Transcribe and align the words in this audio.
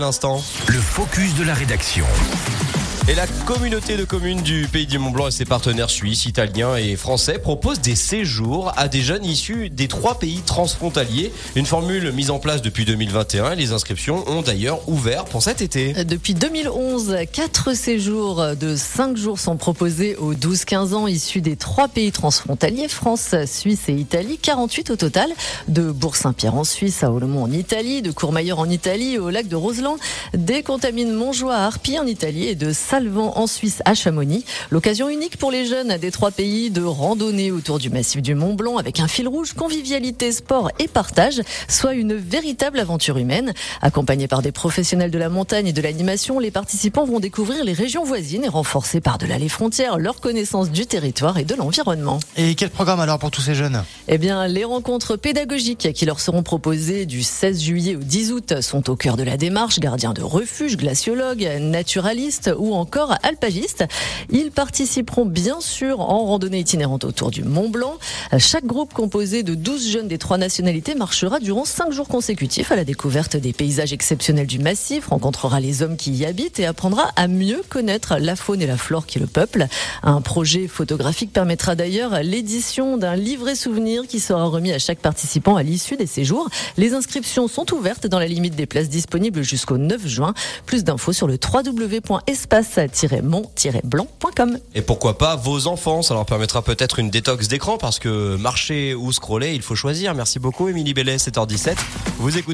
l'instant. 0.00 0.42
Le 0.68 0.80
focus 0.80 1.34
de 1.34 1.44
la 1.44 1.54
rédaction. 1.54 2.06
Et 3.10 3.14
la 3.14 3.26
communauté 3.46 3.96
de 3.96 4.04
communes 4.04 4.42
du 4.42 4.68
Pays 4.70 4.86
du 4.86 4.98
Mont-Blanc 4.98 5.28
et 5.28 5.30
ses 5.30 5.46
partenaires 5.46 5.88
suisses, 5.88 6.26
italiens 6.26 6.76
et 6.76 6.94
français 6.94 7.38
proposent 7.38 7.80
des 7.80 7.94
séjours 7.94 8.70
à 8.76 8.86
des 8.86 9.00
jeunes 9.00 9.24
issus 9.24 9.70
des 9.70 9.88
trois 9.88 10.18
pays 10.18 10.42
transfrontaliers. 10.44 11.32
Une 11.56 11.64
formule 11.64 12.12
mise 12.12 12.30
en 12.30 12.38
place 12.38 12.60
depuis 12.60 12.84
2021 12.84 13.52
et 13.52 13.56
les 13.56 13.72
inscriptions 13.72 14.28
ont 14.28 14.42
d'ailleurs 14.42 14.86
ouvert 14.90 15.24
pour 15.24 15.42
cet 15.42 15.62
été. 15.62 16.04
Depuis 16.04 16.34
2011, 16.34 17.16
quatre 17.32 17.72
séjours 17.72 18.44
de 18.54 18.76
5 18.76 19.16
jours 19.16 19.38
sont 19.38 19.56
proposés 19.56 20.14
aux 20.16 20.34
12-15 20.34 20.92
ans 20.92 21.06
issus 21.06 21.40
des 21.40 21.56
trois 21.56 21.88
pays 21.88 22.12
transfrontaliers, 22.12 22.88
France, 22.88 23.34
Suisse 23.46 23.88
et 23.88 23.94
Italie. 23.94 24.36
48 24.36 24.90
au 24.90 24.96
total, 24.96 25.30
de 25.68 25.90
Bourg-Saint-Pierre 25.90 26.56
en 26.56 26.64
Suisse 26.64 27.02
à 27.02 27.10
Olomont 27.10 27.44
en 27.44 27.52
Italie, 27.52 28.02
de 28.02 28.10
Courmayeur 28.10 28.58
en 28.58 28.68
Italie 28.68 29.16
au 29.16 29.30
lac 29.30 29.48
de 29.48 29.56
Roseland, 29.56 29.96
des 30.34 30.62
Contamines 30.62 31.14
Montjoie 31.14 31.54
à 31.54 31.64
Arpy 31.64 31.98
en 31.98 32.06
Italie 32.06 32.48
et 32.48 32.54
de 32.54 32.74
Salvan 32.98 33.32
en 33.36 33.46
Suisse 33.46 33.80
à 33.84 33.94
Chamonix. 33.94 34.44
L'occasion 34.72 35.08
unique 35.08 35.36
pour 35.36 35.52
les 35.52 35.66
jeunes 35.66 35.98
des 35.98 36.10
trois 36.10 36.32
pays 36.32 36.68
de 36.70 36.82
randonner 36.82 37.52
autour 37.52 37.78
du 37.78 37.90
massif 37.90 38.22
du 38.22 38.34
Mont 38.34 38.54
Blanc 38.54 38.76
avec 38.76 38.98
un 38.98 39.06
fil 39.06 39.28
rouge, 39.28 39.52
convivialité, 39.52 40.32
sport 40.32 40.72
et 40.80 40.88
partage, 40.88 41.40
soit 41.68 41.94
une 41.94 42.14
véritable 42.14 42.80
aventure 42.80 43.16
humaine. 43.16 43.52
Accompagnés 43.82 44.26
par 44.26 44.42
des 44.42 44.50
professionnels 44.50 45.12
de 45.12 45.18
la 45.18 45.28
montagne 45.28 45.68
et 45.68 45.72
de 45.72 45.80
l'animation, 45.80 46.40
les 46.40 46.50
participants 46.50 47.04
vont 47.04 47.20
découvrir 47.20 47.64
les 47.64 47.72
régions 47.72 48.02
voisines 48.02 48.42
et 48.42 48.48
renforcer 48.48 49.00
par-delà 49.00 49.38
les 49.38 49.48
frontières 49.48 49.96
leur 49.96 50.20
connaissance 50.20 50.72
du 50.72 50.84
territoire 50.84 51.38
et 51.38 51.44
de 51.44 51.54
l'environnement. 51.54 52.18
Et 52.36 52.56
quel 52.56 52.70
programme 52.70 52.98
alors 52.98 53.20
pour 53.20 53.30
tous 53.30 53.42
ces 53.42 53.54
jeunes? 53.54 53.84
Eh 54.08 54.18
bien, 54.18 54.48
les 54.48 54.64
rencontres 54.64 55.14
pédagogiques 55.14 55.92
qui 55.92 56.04
leur 56.04 56.18
seront 56.18 56.42
proposées 56.42 57.06
du 57.06 57.22
16 57.22 57.62
juillet 57.62 57.94
au 57.94 58.00
10 58.00 58.32
août 58.32 58.60
sont 58.60 58.90
au 58.90 58.96
cœur 58.96 59.16
de 59.16 59.22
la 59.22 59.36
démarche. 59.36 59.78
Gardiens 59.78 60.14
de 60.14 60.22
refuge, 60.22 60.76
glaciologues, 60.76 61.48
naturalistes 61.60 62.50
ou 62.58 62.74
encore 62.74 62.87
alpagistes. 63.22 63.84
Ils 64.30 64.50
participeront 64.50 65.24
bien 65.24 65.60
sûr 65.60 66.00
en 66.00 66.24
randonnée 66.24 66.60
itinérante 66.60 67.04
autour 67.04 67.30
du 67.30 67.42
Mont 67.44 67.68
Blanc. 67.68 67.98
Chaque 68.38 68.66
groupe 68.66 68.92
composé 68.92 69.42
de 69.42 69.54
12 69.54 69.90
jeunes 69.90 70.08
des 70.08 70.18
trois 70.18 70.38
nationalités 70.38 70.94
marchera 70.94 71.40
durant 71.40 71.64
5 71.64 71.92
jours 71.92 72.08
consécutifs 72.08 72.72
à 72.72 72.76
la 72.76 72.84
découverte 72.84 73.36
des 73.36 73.52
paysages 73.52 73.92
exceptionnels 73.92 74.46
du 74.46 74.58
massif, 74.58 75.08
rencontrera 75.08 75.60
les 75.60 75.82
hommes 75.82 75.96
qui 75.96 76.12
y 76.12 76.24
habitent 76.24 76.60
et 76.60 76.66
apprendra 76.66 77.10
à 77.16 77.28
mieux 77.28 77.62
connaître 77.68 78.16
la 78.18 78.36
faune 78.36 78.62
et 78.62 78.66
la 78.66 78.76
flore 78.76 79.06
qui 79.06 79.18
le 79.18 79.26
peuple. 79.26 79.66
Un 80.02 80.20
projet 80.20 80.68
photographique 80.68 81.32
permettra 81.32 81.74
d'ailleurs 81.74 82.22
l'édition 82.22 82.96
d'un 82.96 83.16
livret 83.16 83.54
souvenir 83.54 84.06
qui 84.06 84.20
sera 84.20 84.44
remis 84.44 84.72
à 84.72 84.78
chaque 84.78 85.00
participant 85.00 85.56
à 85.56 85.62
l'issue 85.62 85.96
des 85.96 86.06
séjours. 86.06 86.48
Les 86.76 86.94
inscriptions 86.94 87.48
sont 87.48 87.72
ouvertes 87.74 88.06
dans 88.06 88.18
la 88.18 88.26
limite 88.26 88.56
des 88.56 88.66
places 88.66 88.88
disponibles 88.88 89.42
jusqu'au 89.42 89.78
9 89.78 90.06
juin. 90.06 90.34
Plus 90.66 90.84
d'infos 90.84 91.12
sur 91.12 91.26
le 91.26 91.38
www.espace-mont-blanc.com. 92.86 94.58
Et 94.74 94.82
pourquoi 94.82 95.18
pas 95.18 95.36
vos 95.36 95.66
enfants 95.66 96.02
Ça 96.02 96.14
leur 96.14 96.26
permettra 96.26 96.62
peut-être 96.62 96.98
une 96.98 97.10
détox 97.10 97.48
d'écran 97.48 97.78
parce 97.78 97.98
que 97.98 98.36
marcher 98.36 98.94
ou 98.94 99.12
scroller, 99.12 99.54
il 99.54 99.62
faut 99.62 99.74
choisir. 99.74 100.14
Merci 100.14 100.38
beaucoup, 100.38 100.68
Émilie 100.68 100.94
Bellet, 100.94 101.16
7h17. 101.16 101.76
Vous 102.18 102.38
écoutez 102.38 102.48